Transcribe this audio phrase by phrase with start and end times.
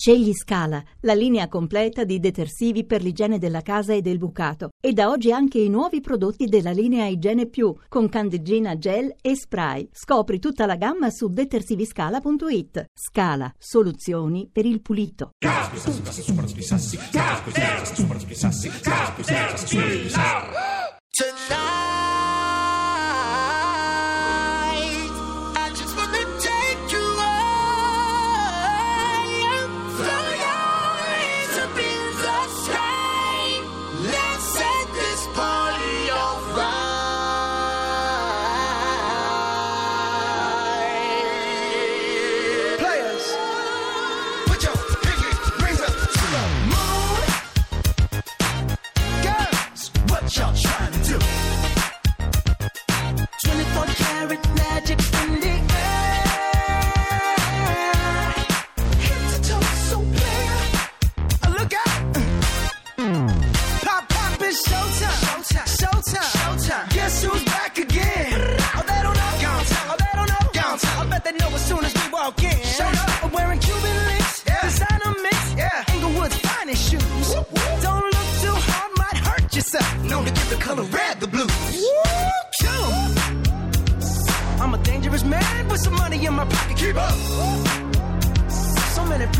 [0.00, 4.70] Scegli Scala, la linea completa di detersivi per l'igiene della casa e del bucato.
[4.82, 9.36] E da oggi anche i nuovi prodotti della linea Igiene Più, con candeggina gel e
[9.36, 9.90] spray.
[9.92, 12.86] Scopri tutta la gamma su detersiviscala.it.
[12.94, 15.32] Scala, soluzioni per il pulito.
[21.12, 21.89] Tonight,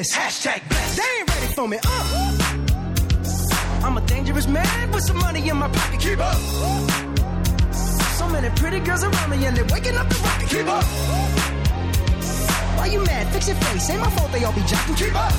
[0.00, 0.16] Jesus.
[0.16, 0.96] Hashtag blessed.
[0.96, 1.78] They ain't ready for me.
[1.78, 3.86] Uh, uh.
[3.86, 6.00] I'm a dangerous man with some money in my pocket.
[6.00, 6.36] Keep up.
[8.18, 10.48] So many pretty girls around me and they're waking up the rocket.
[10.48, 10.84] Keep uh, up.
[10.84, 11.26] Uh.
[12.76, 13.26] Why you mad?
[13.32, 13.90] Fix your face.
[13.90, 14.94] Ain't my fault they all be jacking.
[14.94, 15.32] Keep up.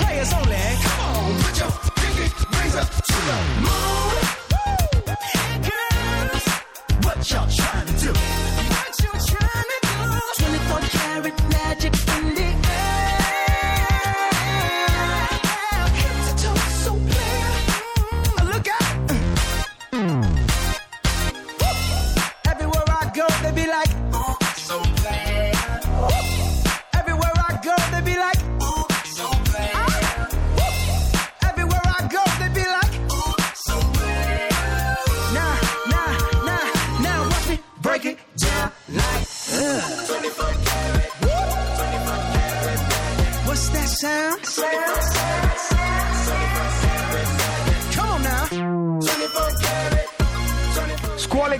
[0.00, 0.56] Players only.
[0.84, 2.26] Come on, put your pinky
[2.58, 3.87] rings up to the moon.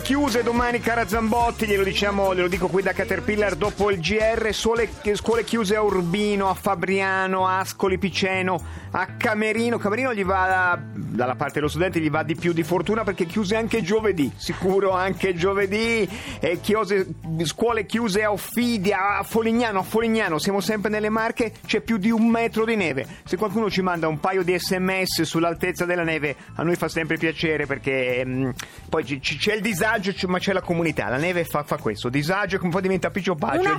[0.08, 4.88] Chiuse domani, cara Zambotti, glielo diciamo, glielo dico qui da Caterpillar dopo il GR, scuole,
[5.12, 8.58] scuole chiuse a Urbino, a Fabriano, a Ascoli Piceno,
[8.90, 9.78] a Camerino.
[9.78, 13.56] Camerino gli va, dalla parte dello studente, gli va di più di fortuna perché chiuse
[13.56, 16.08] anche giovedì, sicuro anche giovedì.
[16.40, 17.06] E chiuse,
[17.44, 22.10] scuole chiuse a Offidia, a Folignano, a Folignano, siamo sempre nelle Marche, c'è più di
[22.10, 23.06] un metro di neve.
[23.24, 27.16] Se qualcuno ci manda un paio di sms sull'altezza della neve, a noi fa sempre
[27.18, 28.50] piacere perché mm,
[28.88, 31.08] poi ci- c'è il disagio, c- ma c'è la comunità.
[31.08, 33.60] La neve fa, fa questo, disagio che un po' diventa piccio paccio.
[33.60, 33.76] Una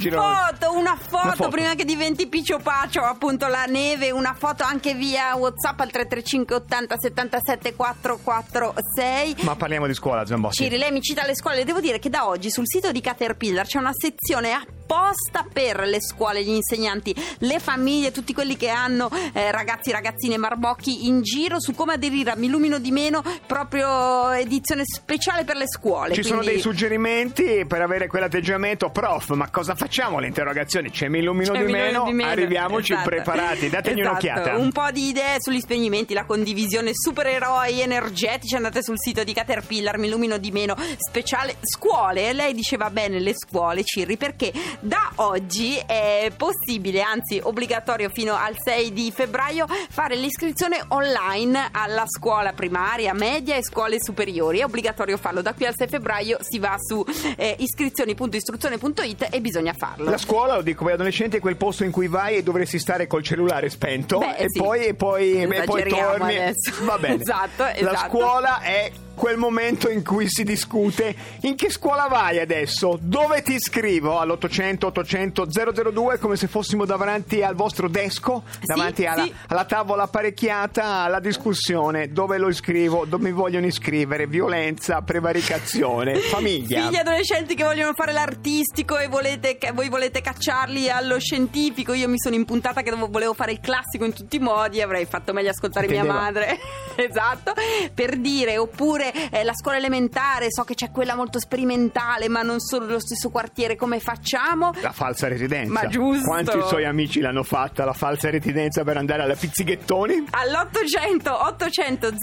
[0.72, 1.50] una foto, Una foto.
[1.50, 6.56] prima che diventi piccio paccio, appunto la neve, una foto anche via WhatsApp al 335
[6.56, 9.36] 80 77 446.
[9.44, 10.58] Ma parliamo di scuola, Zambotti.
[10.58, 11.64] Ciri, lei mi cita le scuole.
[11.64, 14.52] Devo dire che da oggi sul sito di Caterpillar c'è una sezione
[15.00, 20.38] apposta per le scuole, gli insegnanti, le famiglie, tutti quelli che hanno eh, ragazzi, ragazzine,
[20.38, 25.58] marbocchi in giro su come aderire a Mi Illumino di Meno, proprio edizione speciale per
[25.58, 26.16] le scuole.
[26.16, 30.18] Ci sono quindi- dei suggerimenti per avere quell'atteggiamento, prof, ma cosa facciamo?
[30.20, 32.30] Le interrogazioni c'è mi illumino, C'è di, un milione meno, di meno.
[32.32, 33.10] arriviamoci Esatto.
[33.10, 34.10] preparati, dategli Esatto.
[34.26, 34.58] un'occhiata.
[34.58, 39.34] Un po' di idee sugli spegnimenti, la condivisione super supereroi energetici andate sul sito di
[39.34, 45.12] Caterpillar mi illumino di meno speciale scuole lei diceva bene le scuole Cirri perché da
[45.16, 52.54] oggi è possibile anzi obbligatorio fino al 6 di febbraio fare l'iscrizione online alla scuola
[52.54, 56.76] primaria media e scuole superiori è obbligatorio farlo da qui al 6 febbraio si va
[56.80, 57.04] su
[57.36, 61.92] eh, iscrizioni.istruzione.it e bisogna farlo La scuola, lo dico, voi adolescenti, è quel posto in
[61.92, 64.60] cui vai e dovresti stare col cellulare spento Beh, e, sì.
[64.60, 66.38] poi, e poi, e poi torni.
[66.38, 66.74] adesso.
[66.84, 67.18] Va bene.
[67.30, 68.08] Esatto, La esatto.
[68.08, 73.56] scuola è quel momento in cui si discute in che scuola vai adesso, dove ti
[73.56, 75.46] iscrivo all'800 800
[75.92, 79.34] 002 come se fossimo davanti al vostro desco, davanti alla, sì.
[79.48, 86.88] alla tavola apparecchiata alla discussione, dove lo iscrivo, dove mi vogliono iscrivere, violenza, prevaricazione, famiglia.
[86.88, 91.92] Figli adolescenti che vogliono fare l'artistico e volete, che voi volete cacciarli allo scientifico.
[91.92, 94.82] Io mi sono impuntata che dovevo- volevo fare il classico in tutti i modi.
[94.82, 96.24] Avrei fatto meglio ascoltare mia Intendeva.
[96.24, 96.58] madre.
[97.08, 97.54] esatto,
[97.94, 102.60] per dire, oppure eh, la scuola elementare, so che c'è quella molto sperimentale, ma non
[102.60, 104.74] solo lo stesso quartiere, come facciamo?
[104.82, 105.72] La falsa residenza.
[105.72, 106.26] Ma giusto.
[106.26, 110.26] Quanti suoi amici l'hanno fatta, la falsa residenza per andare alla Pizzighettoni?
[110.32, 112.14] All'800 800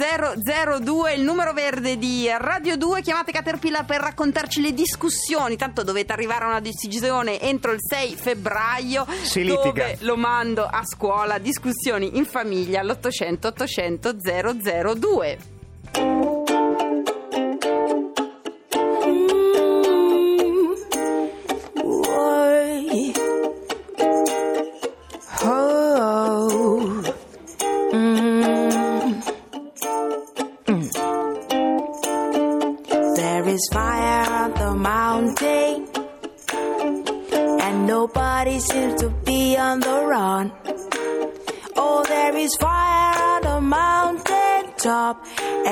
[0.83, 6.13] 002, il numero verde di Radio 2, chiamate Caterpillar per raccontarci le discussioni, tanto dovete
[6.13, 9.07] arrivare a una decisione entro il 6 febbraio.
[9.23, 9.93] Si litiga.
[10.01, 16.36] lo mando a scuola, discussioni in famiglia all'800 800 00 02.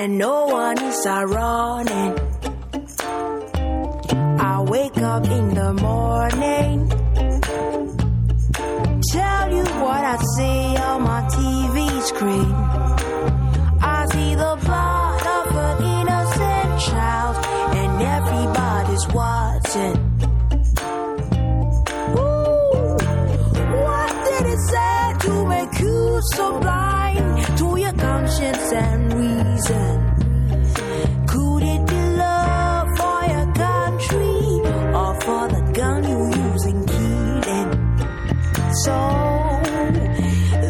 [0.04, 2.23] And no one is a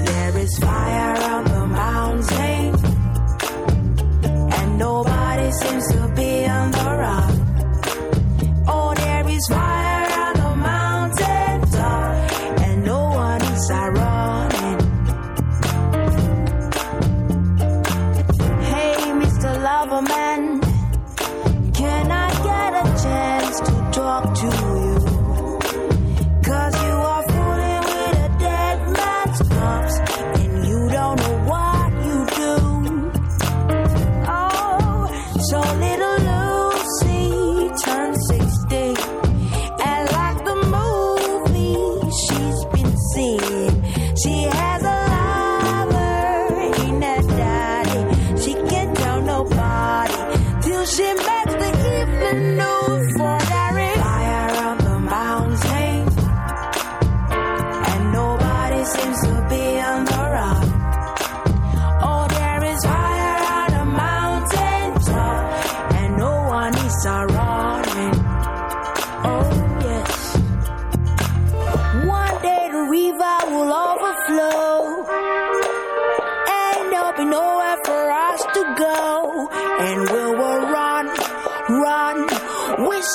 [0.04, 2.74] There is fire on the mountain,
[4.52, 6.03] and nobody seems to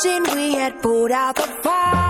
[0.03, 2.09] wishing we had put out the fire.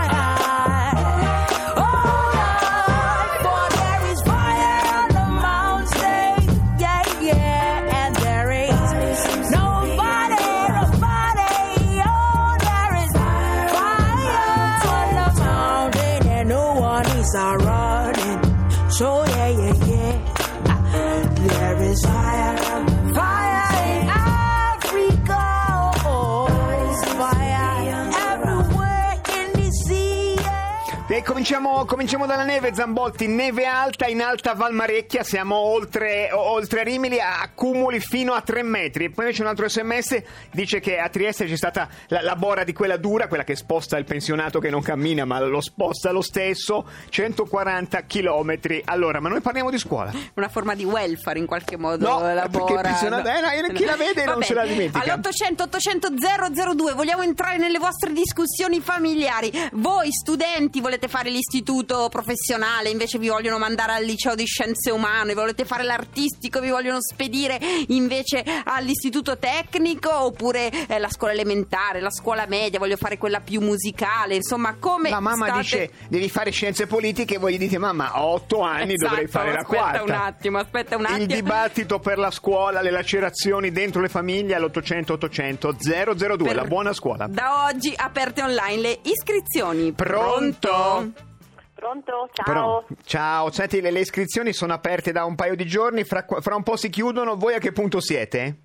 [31.29, 33.27] Cominciamo, cominciamo dalla neve, Zambolti.
[33.27, 39.03] Neve alta in alta Valmarecchia, siamo oltre, oltre Rimini, a accumuli fino a 3 metri.
[39.05, 42.63] E poi invece un altro sms dice che a Trieste c'è stata la, la bora
[42.63, 46.23] di quella dura, quella che sposta il pensionato che non cammina, ma lo sposta lo
[46.23, 48.81] stesso, 140 chilometri.
[48.85, 50.11] Allora, ma noi parliamo di scuola.
[50.33, 52.09] Una forma di welfare in qualche modo.
[52.09, 55.03] No, la perché bora, pensionato- eh, no, chi la vede non Vabbè, se la dimentica.
[55.03, 56.07] All'800 800
[56.73, 59.51] 002 vogliamo entrare nelle vostre discussioni familiari.
[59.73, 65.33] Voi studenti volete fare l'istituto professionale, invece vi vogliono mandare al liceo di scienze umane,
[65.33, 72.11] volete fare l'artistico, vi vogliono spedire invece all'istituto tecnico oppure eh, la scuola elementare, la
[72.11, 76.51] scuola media, voglio fare quella più musicale, insomma, come La mamma state- dice devi fare
[76.51, 79.77] scienze politiche e voi gli dite mamma ho otto anni Esatto, dovrei fare la aspetta
[79.81, 80.03] quarta.
[80.03, 81.19] un attimo, aspetta un attimo.
[81.21, 86.63] Il dibattito per la scuola, le lacerazioni dentro le famiglie all'800 800 002, Per- la
[86.63, 87.27] buona scuola.
[87.27, 89.91] Da oggi aperte online le iscrizioni.
[89.91, 90.67] Pronto?
[90.69, 91.08] Pronto?
[91.79, 92.43] Ciao.
[92.43, 96.55] Però- ciao, senti, le, le iscrizioni sono aperte da un paio di giorni, fra, fra
[96.55, 98.63] un po' si chiudono, voi a che punto siete?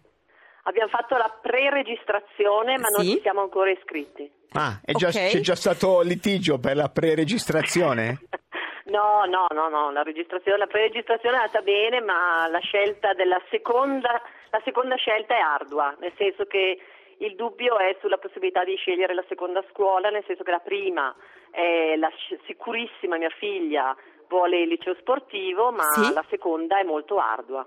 [0.64, 3.12] Abbiamo fatto la pre-registrazione, ma non Sì?
[3.12, 4.30] ci siamo ancora iscritti.
[4.52, 5.30] Ah, è già- Ok.
[5.30, 8.18] c'è già stato litigio per la pre-registrazione?
[8.86, 13.40] No, no, no, no, la registrazione, la pre-registrazione è andata bene, ma la scelta della
[13.50, 16.78] seconda, la seconda scelta è ardua, nel senso che
[17.18, 21.12] il dubbio è sulla possibilità di scegliere la seconda scuola, nel senso che la prima
[21.54, 23.94] è la sc- sicurissima mia figlia
[24.28, 26.12] vuole il liceo sportivo, ma Sì?
[26.12, 27.60] la seconda è molto ardua.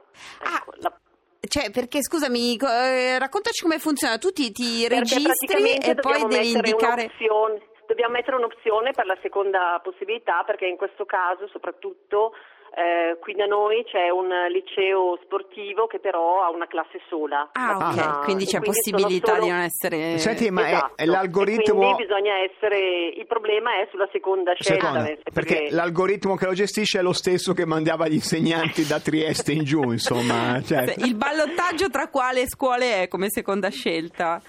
[0.44, 1.00] Ah, Ecco, la-
[1.48, 4.18] Cioè, perché scusami, eh, raccontaci come funziona.
[4.18, 7.04] Tu ti, ti registri e poi devi indicare.
[7.04, 12.34] un'opzione- Dobbiamo mettere un'opzione per la seconda possibilità perché in questo caso soprattutto
[12.76, 17.50] eh, qui da noi c'è un liceo sportivo che però ha una classe sola.
[17.54, 20.18] Ah, ok, Una- quindi c'è sono possibilità solo- di non essere.
[20.18, 20.94] Senti, ma è- Esatto.
[20.98, 21.82] è l'algoritmo...
[21.82, 23.08] E quindi bisogna essere.
[23.16, 24.88] Il problema è sulla seconda scelta.
[24.88, 29.00] Seconda, perché che- l'algoritmo che lo gestisce è lo stesso che mandava gli insegnanti da
[29.00, 30.62] Trieste in giù, insomma.
[30.66, 31.04] certo.
[31.06, 34.42] Il ballottaggio tra quale scuole è come seconda scelta?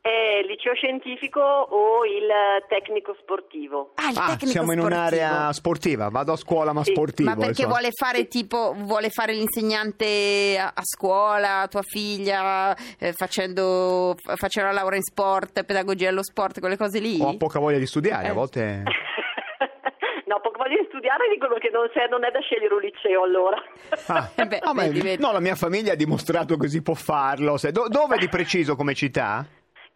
[0.00, 2.28] È il liceo scientifico o il
[2.68, 3.92] tecnico sportivo.
[3.96, 4.86] Ah, il Ah, tecnico siamo in sportivo.
[4.86, 7.28] un'area sportiva, vado a scuola ma Sì, sportivo.
[7.28, 7.68] Ma perché insomma.
[7.68, 14.74] vuole fare tipo, vuole fare l'insegnante a, a scuola, tua figlia, eh, facendo, facendo la
[14.76, 17.18] laurea in sport, pedagogia allo sport, quelle cose lì?
[17.20, 18.30] Ho poca voglia di studiare, Eh.
[18.30, 18.82] a volte...
[20.26, 23.60] no, poco voglio studiare dicono che non, c'è- non è da scegliere un liceo allora.
[24.06, 25.20] Ah, Eh beh, no, ma- vedi, vedi.
[25.22, 27.56] no, la mia famiglia ha dimostrato che si può farlo.
[27.58, 29.44] Se- do- dove di preciso come città?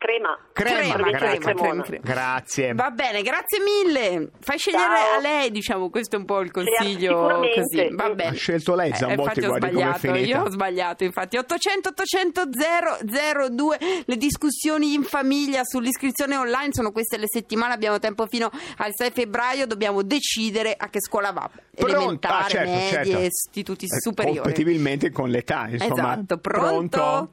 [0.02, 0.37] Crema.
[0.52, 1.38] Crema, Crema, grazie.
[1.38, 2.02] crema, crema, crema.
[2.02, 2.75] Grazie.
[2.75, 4.30] Va bene, grazie mille.
[4.40, 5.16] Fai scegliere Ciao.
[5.16, 7.61] a lei, diciamo, questo è un po' il consiglio sicuramente.
[7.61, 7.88] così.
[7.94, 8.30] Va bene.
[8.30, 10.26] Ha scelto lei, Eh, Zambotti, infatti ho guardi com'è sbagliato, finita.
[10.26, 17.16] io ho sbagliato, infatti 800 800 002 le discussioni in famiglia sull'iscrizione online sono queste
[17.16, 21.49] le settimane, abbiamo tempo fino al 6 febbraio, dobbiamo decidere a che scuola va.
[21.75, 21.94] Pronto?
[21.97, 23.18] Elementare, Ah, certo, medie, certo.
[23.21, 24.38] istituti Eh, superiori.
[24.40, 25.94] Compatibilmente con l'età, insomma.
[26.14, 27.30] Esatto, pronto?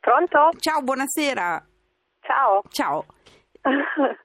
[0.00, 0.56] Pronto?
[0.58, 1.64] Ciao, buonasera.
[2.22, 2.62] Ciao.
[2.70, 3.04] Ciao.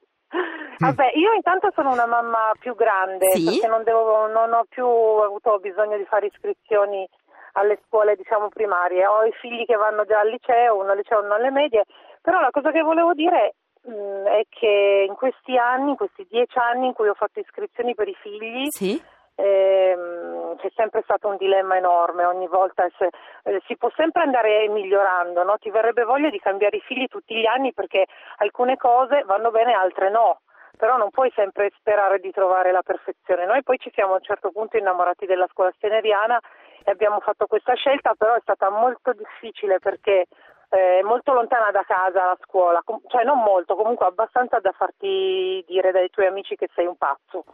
[0.78, 3.44] Vabbè, io intanto sono una mamma più grande Sì?
[3.44, 7.08] perché non, devo- non ho più avuto bisogno di fare iscrizioni
[7.52, 9.06] alle scuole diciamo primarie.
[9.06, 11.84] Ho i figli che vanno già al liceo, uno al liceo, uno alle medie,
[12.20, 16.58] però la cosa che volevo dire mh, è che in questi anni, in questi dieci
[16.58, 19.02] anni in cui ho fatto iscrizioni per i figli, Sì?
[19.38, 23.10] Ehm, c'è sempre stato un dilemma enorme, ogni volta se-
[23.44, 25.56] eh, si può sempre andare migliorando, no?
[25.58, 28.06] ti verrebbe voglia di cambiare i figli tutti gli anni perché
[28.38, 30.40] alcune cose vanno bene, altre no.
[30.76, 33.46] Però non puoi sempre sperare di trovare la perfezione.
[33.46, 36.38] Noi poi ci siamo a un certo punto innamorati della scuola steneriana
[36.84, 40.26] e abbiamo fatto questa scelta, però è stata molto difficile perché
[40.70, 44.72] eh, è molto lontana da casa la scuola, Com- cioè non molto, comunque abbastanza da
[44.72, 47.44] farti dire dai tuoi amici che sei un pazzo.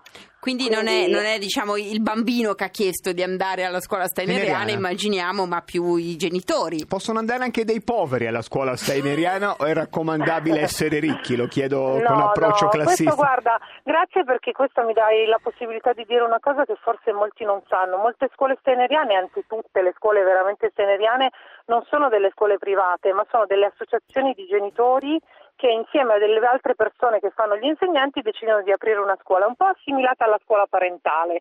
[0.41, 3.81] Quindi, non è, Quindi- non è, diciamo il bambino che ha chiesto di andare alla
[3.81, 6.85] scuola steineriana, immaginiamo, ma più i genitori.
[6.87, 11.37] Possono andare anche dei poveri alla scuola steineriana o è raccomandabile essere ricchi?
[11.37, 13.15] Lo chiedo con approccio no, classista.
[13.15, 17.13] Questo guarda, grazie perché questo mi dai la possibilità di dire una cosa che forse
[17.13, 17.97] molti non sanno.
[17.97, 21.31] Molte scuole steineriane, anzi tutte le scuole veramente steineriane,
[21.67, 25.21] non sono delle scuole private, ma sono delle associazioni di genitori
[25.57, 29.47] che insieme a delle altre persone che fanno gli insegnanti decidono di aprire una scuola,
[29.47, 31.39] un po' assimilata alla scuola parentale.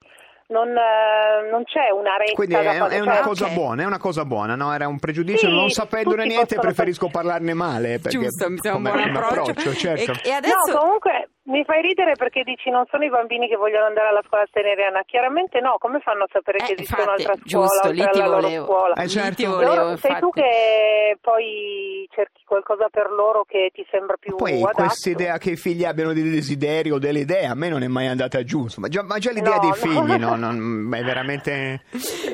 [0.48, 3.86] Non, eh, non c'è una retta Quindi è, fare, è una cioè- cosa buona, è
[3.86, 4.74] una cosa buona, no?
[4.74, 8.00] Era un pregiudizio, Sì, non sapendone niente preferisco parlarne male.
[8.00, 9.74] Perché Giusto, mi sembra un buon come approccio.
[9.74, 10.12] certo.
[10.12, 13.58] E, e adesso No, comunque Mi fai ridere perché dici non sono i bambini che
[13.58, 15.02] vogliono andare alla scuola teneriana.
[15.06, 18.22] Chiaramente no, come fanno a sapere Eh, che esiste infatti, un'altra giusto, scuola lì oltre
[18.24, 18.66] ti volevo.
[18.66, 18.94] scuola?
[18.96, 19.36] Eh, Lì certo.
[19.36, 24.36] ti volevo, Loro- sei tu che poi cerchi qualcosa per loro che ti sembra più
[24.38, 24.84] Poi adatto.
[24.84, 27.88] questa idea che i figli abbiano dei desideri o delle idee a me non è
[27.88, 28.62] mai andata giù.
[28.62, 31.82] Insomma, già, ma già l'idea No, dei figli no, non- è veramente...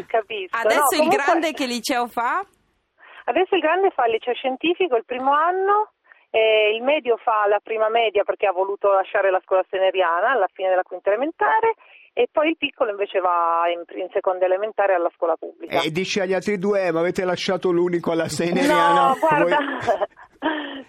[0.08, 0.58] Capisco.
[0.58, 2.46] Adesso No, il comunque- grande che liceo fa?
[3.26, 5.92] Adesso il grande fa il liceo scientifico il primo anno,
[6.32, 10.48] e il medio fa la prima media perché ha voluto lasciare la scuola steneriana alla
[10.54, 11.74] fine della quinta elementare
[12.14, 15.82] e poi il piccolo invece va in, in seconda elementare alla scuola pubblica.
[15.82, 19.08] E dici agli altri due, "Eh, ma avete lasciato l'unico alla Seneriana?
[19.08, 20.08] No, guarda, Voi-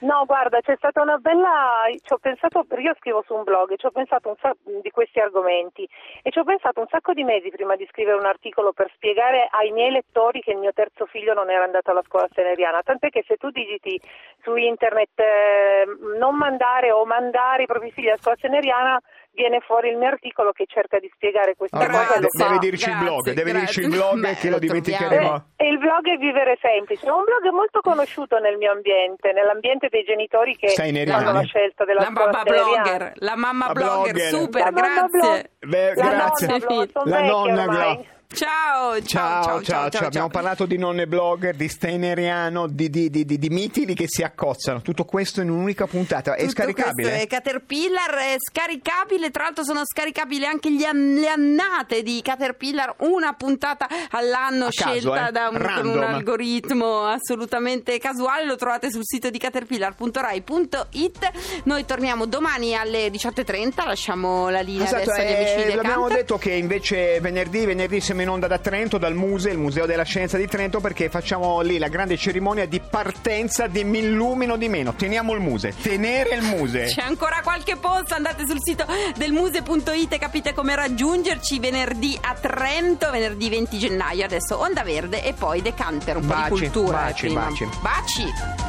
[0.00, 1.84] no, guarda, c'è stata una bella.
[2.00, 5.18] Ci ho pensato, io scrivo su un blog, ci ho pensato un sacco di questi
[5.18, 5.88] argomenti
[6.22, 9.48] e ci ho pensato un sacco di mesi prima di scrivere un articolo per spiegare
[9.50, 12.82] ai miei lettori che il mio terzo figlio non era andato alla scuola seneriana.
[12.82, 14.00] Tant'è che se tu digiti
[14.42, 15.84] su internet eh,
[16.18, 19.00] non mandare o mandare i propri figli alla scuola seneriana,
[19.32, 21.98] viene fuori il mio articolo che cerca di spiegare questa Ah, cosa.
[21.98, 22.44] ma e lo de- fa.
[22.48, 24.00] deve dirci il blog, Grazie, deve dirci il grazie.
[24.10, 25.34] blog Beh, che lo lo dimenticheremo.
[25.56, 29.32] Eh, e il blog è Vivere Semplice, è un blog molto conosciuto nel mio ambiente,
[29.32, 34.12] nell'ambiente dei genitori che fanno la scelta della La scuola mamma blogger, la mamma blogger,
[34.12, 34.28] blogger.
[34.28, 35.08] super, La mamma grazie.
[35.20, 36.46] blog- Beh, la grazie.
[36.46, 38.08] nonna blog, La nonna ormai.
[38.32, 43.24] Ciao, ciao, Ciao, ciao, ciao, Abbiamo parlato di nonne blogger, di Steineriano, di, di, di,
[43.24, 44.82] di, di mitili che si accozzano.
[44.82, 46.36] Tutto questo in un'unica puntata.
[46.36, 47.08] È scaricabile?
[47.08, 53.32] questo è Caterpillar, è scaricabile, tra l'altro sono scaricabili anche le annate di Caterpillar, una
[53.32, 55.32] puntata all'anno scelta eh?
[55.32, 61.30] da un, algoritmo assolutamente casuale, lo trovate sul sito di caterpillar.rai.it.
[61.64, 66.08] Noi torniamo domani alle 18.30, lasciamo la linea Esatto, adesso agli eh, amici di l'abbiamo
[66.08, 70.02] detto che invece venerdì, venerdì siamo in onda da Trento, dal Muse, il Museo della
[70.02, 74.94] Scienza di Trento, perché facciamo lì la grande cerimonia di partenza di Millumino di meno.
[74.94, 76.86] Teniamo il Muse, tenere il Muse.
[76.86, 78.84] C'è ancora qualche posto, andate sul sito
[79.16, 85.24] del muse.it e capite come raggiungerci venerdì a Trento, venerdì 20 gennaio, adesso Onda Verde
[85.24, 87.00] e poi Decanter, un po' Baci, di cultura.
[87.00, 87.40] eh, baci, prima.
[87.40, 87.68] baci.
[87.80, 88.59] Baci.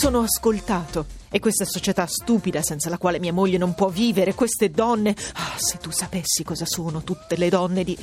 [0.00, 1.04] Sono ascoltato.
[1.30, 5.14] E questa società stupida senza la quale mia moglie non può vivere, queste donne.
[5.34, 7.98] Ah, se tu sapessi cosa sono tutte le donne di.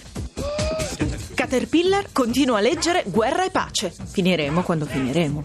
[1.34, 3.92] Caterpillar continua a leggere Guerra e pace.
[3.92, 5.44] Finiremo quando finiremo.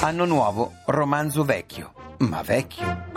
[0.00, 3.10] Anno nuovo, romanzo vecchio, ma vecchio.